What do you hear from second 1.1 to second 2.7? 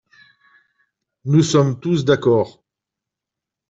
Nous sommes tous d’accord.